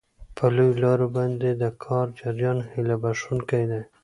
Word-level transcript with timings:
په 0.35 0.45
لویو 0.55 0.81
لارو 0.83 1.07
باندې 1.17 1.49
د 1.61 1.63
کار 1.83 2.05
جریان 2.19 2.57
هیله 2.71 2.95
بښونکی 3.01 3.63
دی. 3.71 3.81